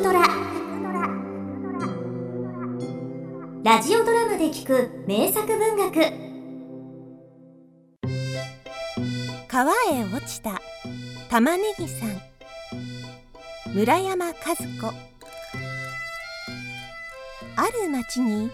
[0.00, 0.22] くドラ」
[3.62, 5.94] ラジオドラマで聞く名作文学。
[9.46, 10.62] 川へ落ちた。
[11.28, 12.18] 玉ねぎさん。
[13.74, 14.42] 村山和子。
[17.56, 18.50] ある町に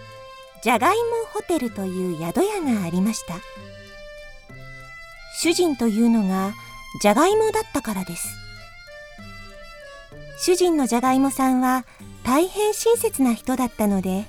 [0.63, 1.03] じゃがいも
[1.33, 3.35] ホテルという宿屋がありました。
[5.39, 6.53] 主人というのが
[7.01, 8.27] じゃがいもだったからです。
[10.39, 11.85] 主人のじゃがいもさんは
[12.25, 14.27] 大変親切な人だったので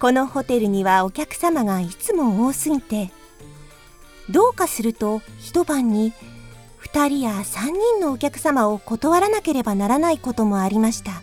[0.00, 3.10] このホテルにはお客様がいつも多すぎて
[4.30, 6.12] どうかすると一晩に
[6.82, 11.22] 2人や3人のお客様を断らなければならないこともありました。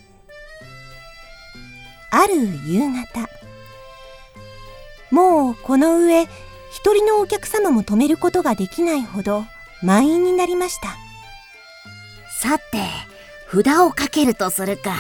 [2.10, 2.36] ある
[2.66, 3.30] 夕方
[5.12, 6.24] もうこの上
[6.72, 9.44] 一人のお客様も止めることができないほど
[9.82, 10.96] 満員になりました。
[12.40, 12.78] さて
[13.50, 14.94] 札をかけるとするか。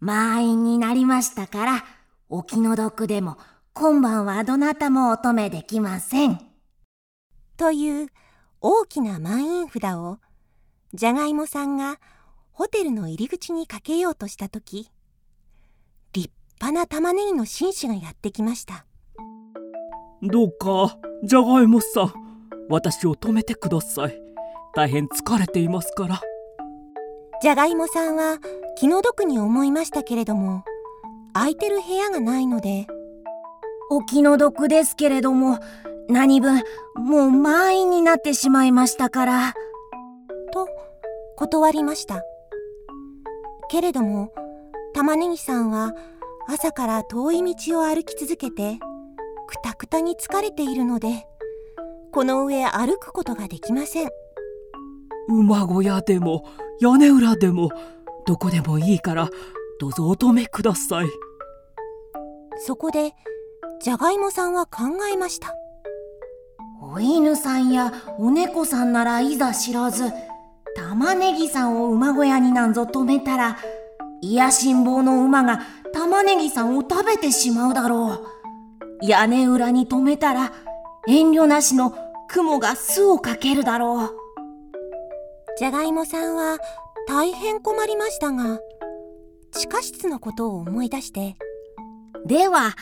[0.00, 1.84] 満員になりましたから
[2.30, 3.36] お気の毒でも
[3.74, 6.40] 今晩はどなたもお止めできません。
[7.58, 8.08] という
[8.62, 10.18] 大きな満員札を
[10.94, 12.00] じゃがいもさんが
[12.52, 14.90] ホテルの入り口にかけようとした時
[16.14, 18.86] 立派な玉ねぎの紳士がやってきました。
[20.22, 22.12] どうかじゃがいもさん
[22.68, 24.18] 私を止めてください。
[24.74, 26.22] 大変疲れていますから。
[27.42, 28.38] じゃがいもさんは
[28.78, 30.64] 気の毒に思いましたけれども
[31.34, 32.86] 空いてる部屋がないので。
[33.90, 35.58] お気の毒ですけれども
[36.08, 36.62] 何分
[36.96, 39.54] もう満員になってしまいましたから。
[40.54, 40.66] と
[41.36, 42.22] 断りました。
[43.68, 44.32] けれども
[44.94, 45.92] 玉ねぎさんは
[46.48, 48.78] 朝から遠い道を歩き続けて
[49.46, 51.26] くたくたに疲れているので
[52.12, 54.08] この上歩くことができません
[55.28, 56.44] 馬小屋でも
[56.80, 57.70] 屋根裏でも
[58.26, 59.30] どこでもいいから
[59.80, 61.06] どうぞお止めください。
[62.64, 63.14] そこで
[63.80, 64.82] じゃがいもさんは考
[65.12, 65.54] えました。
[66.80, 70.12] お犬さんやお猫さんならいざ知らず
[70.76, 73.58] 玉ねぎさんを馬小屋になんぞ止めたら
[74.20, 75.60] いやしん坊の馬が
[75.92, 78.26] 玉ねぎさんを食べてしまうだろう。
[79.04, 80.52] 屋根裏に止めたら
[81.08, 81.94] 遠慮なしの
[82.28, 84.21] 雲が巣をかけるだろう
[85.58, 86.58] じゃがいもさんは
[87.06, 88.60] 大変困りましたが
[89.52, 91.36] 地下室のことを思い出して。
[92.24, 92.74] では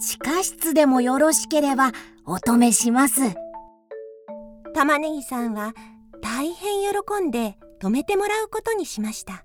[0.00, 1.92] 地下室でもよろしければ
[2.26, 3.20] お止めします。
[4.74, 5.74] 玉ねぎさんは
[6.22, 9.44] 大変喜んで止めてもらうことにしました。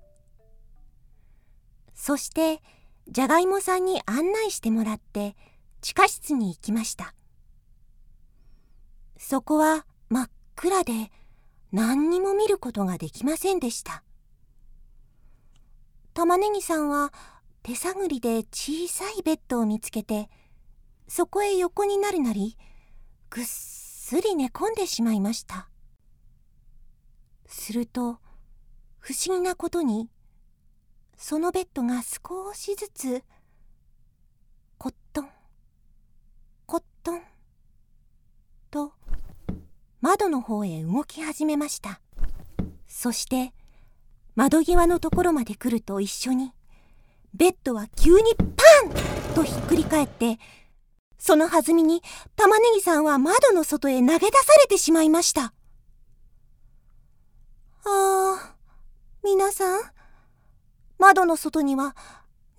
[1.94, 2.62] そして
[3.08, 5.36] じゃがいもさんに案内してもらって
[5.82, 7.14] 地下室に行きました。
[9.18, 11.12] そこは真っ暗で
[11.76, 14.02] 何にも見ることができませんでした。
[16.14, 17.12] 玉ねぎさんは
[17.64, 20.30] 手探りで小さいベッドを見つけて
[21.10, 22.58] そこへ横になるなり
[23.30, 25.68] ぐっすり寝込んでしまいました。
[27.46, 28.20] すると
[29.00, 30.10] 不思議なことに
[31.18, 33.22] そのベッドが少しずつ
[34.78, 35.30] コットン
[36.68, 37.22] コットン
[38.72, 38.94] と
[40.06, 42.00] 窓の方へ動き始めました。
[42.88, 43.56] そして
[44.36, 46.52] 窓際のところまで来ると一緒に
[47.34, 48.44] ベッドは急にパ
[49.32, 49.34] ン！
[49.34, 50.38] とひっくり返って
[51.18, 52.04] その弾みに
[52.36, 54.30] 玉ねぎさんは窓の外へ投げ出さ
[54.62, 55.46] れてしまいました。
[55.46, 55.54] あ
[57.88, 58.56] あ
[59.24, 59.82] 皆さん
[61.00, 61.96] 窓の外には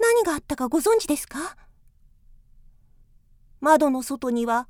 [0.00, 1.56] 何があったかご存知ですか？
[3.60, 4.68] 窓の外には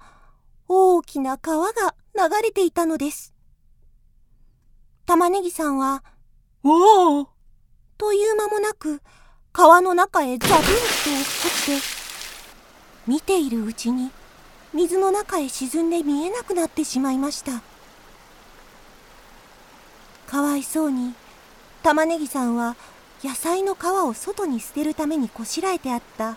[0.68, 3.34] 大きな川が流れていたのです
[5.04, 6.02] 玉ねぎさんは
[6.64, 7.28] 「おお!」
[7.98, 9.00] という間もなく
[9.52, 11.80] 川の中へザブンと落っこって
[13.06, 14.10] 見ているうちに
[14.74, 17.62] 水の中へ沈んで見えなくなってしまいました
[20.26, 21.14] かわいそうに
[21.82, 22.76] 玉ねぎさんは
[23.22, 26.36] 野菜の皮を外に捨てるためにこしらえてあった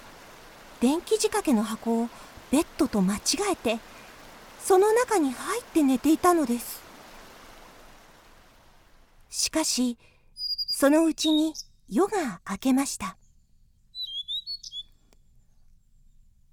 [0.79, 2.09] 電気仕掛けの箱を
[2.51, 3.19] ベッドと間違
[3.51, 3.79] えて
[4.63, 6.81] その中に入って寝ていたのです。
[9.29, 9.97] しかし
[10.33, 11.53] そのうちに
[11.87, 13.17] 夜が明けました。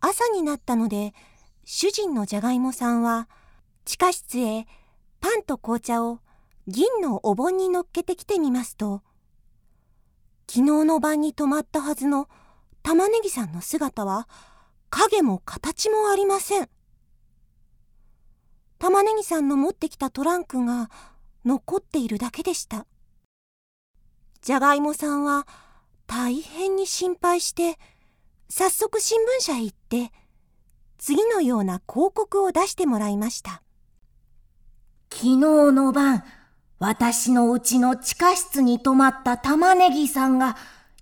[0.01, 1.15] 朝になったので
[1.65, 3.29] 主人のじゃがいもさんは
[3.85, 4.67] 地下室へ
[5.21, 6.21] パンと紅茶を
[6.69, 9.03] 銀のお盆に乗っけてきてみますと
[10.49, 12.29] 昨日の晩に泊まったはずの
[12.83, 14.29] 玉ねぎさんの姿は
[14.91, 16.69] 影も形もありません。
[18.79, 20.91] 玉ねぎさんの持ってきたトランクが
[21.45, 22.87] 残っているだけでした
[24.43, 25.47] じゃがいもさんは
[26.07, 27.79] 大変に心配して
[28.49, 30.13] 早速新聞社へ行って
[30.99, 33.63] 次のような広告を出してもらいました
[35.13, 36.25] 昨日の晩、
[36.79, 40.57] 私のうちの地下室に泊まった玉ねぎさんが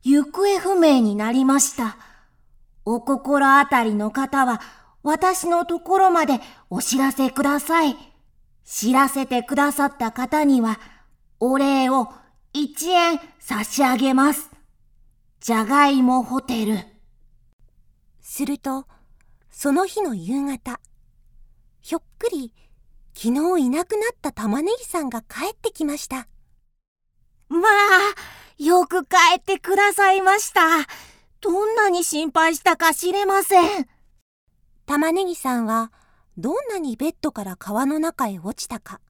[0.05, 1.97] 行方不明になりました。
[2.85, 4.61] お心当たりの方は
[5.05, 6.41] 私のところまで
[6.71, 7.97] お知らせください。
[8.65, 10.81] 知らせてくださった方には
[11.39, 12.09] お礼を
[12.55, 14.51] 1円差し上げます。
[15.41, 16.79] じゃがいもホテル。
[18.23, 18.87] すると
[19.51, 20.81] その日の夕方
[21.83, 22.53] ひょっくり
[23.15, 26.27] 昨日いなくなった玉ねぎさんが帰ってきました
[27.51, 30.61] まあ、よく帰ってくださいました。
[31.41, 33.94] どんなに心配したか知れません。
[34.87, 35.93] 玉ねぎさんは
[36.37, 39.01] どんなにベッドから川の中へ落ちたか。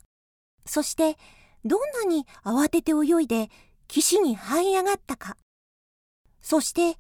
[0.67, 1.17] そして
[1.65, 3.50] どんなに慌てて泳いで
[3.88, 5.37] 岸に這い上がったか。
[6.41, 6.99] そして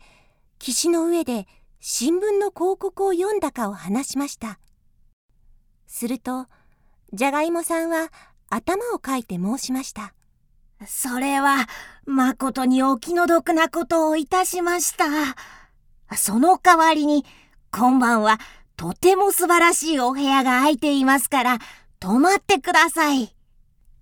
[0.58, 1.46] 岸の上で
[1.80, 4.58] 新聞の広告を読んだかを話しました。
[5.86, 6.46] すると
[7.12, 8.10] じゃがいもさんは
[8.50, 10.14] 頭をかいて申しました。
[10.86, 11.68] それは
[12.06, 15.04] 誠にお気の毒なことをいたしました。
[16.16, 17.24] その代わりに
[17.70, 18.38] 今晩は
[18.76, 21.58] とても素晴らしいお部屋が空いていますから
[22.00, 23.34] 泊まってください。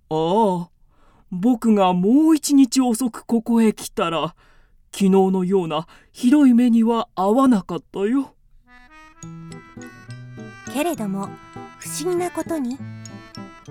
[0.09, 0.69] ああ
[1.31, 4.35] 僕がもう一日遅くここへ来たら
[4.91, 8.35] 昨日のようなひどい目には合わなかったよ
[10.71, 11.29] けれども
[11.79, 12.77] 不思議なことに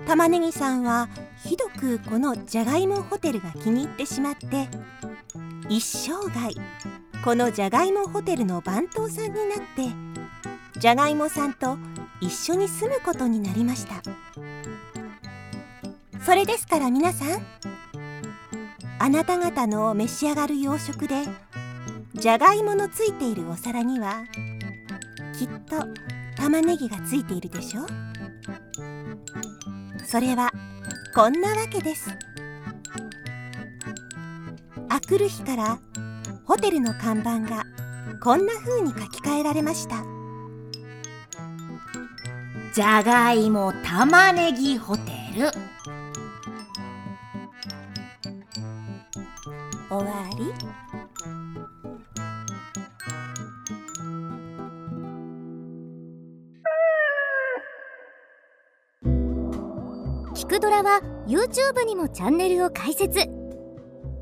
[0.05, 1.07] 玉ねぎさんは
[1.45, 4.67] ひどくこのじゃがいもホテルが気に入ってしまって
[5.69, 6.53] 一生涯
[7.23, 10.12] このじゃがいもホテルの番頭さんになって
[10.83, 11.77] じゃがいもさんと
[12.19, 14.03] 一緒に住むことになりました。
[16.25, 17.41] それですから皆さん
[18.99, 21.23] あなた方の召し上がる洋食で
[22.15, 24.25] じゃがいものついているお皿には
[25.39, 25.85] きっと
[26.35, 27.87] 玉ねぎがついているでしょ？
[30.05, 30.51] それは
[31.15, 32.09] こんなわけです。
[34.89, 35.79] あくる日から
[36.43, 37.63] ホテルの看板が
[38.21, 40.03] こんな風に書き換えられました。
[42.73, 45.03] じゃがいも玉ねぎホテ
[45.37, 45.51] ル。
[49.91, 50.45] 終わり。
[60.33, 63.19] 聞くドラは YouTube にもチャンネルを開設。
[63.19, 63.29] チ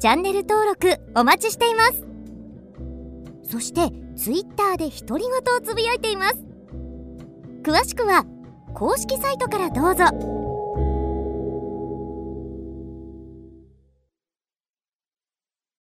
[0.01, 2.05] ャンネル登録お待ちしています。
[3.49, 6.43] そして Twitter で独り言をつぶやいています。
[7.63, 8.25] 詳しくは
[8.73, 10.40] 公式サイトからどうぞ。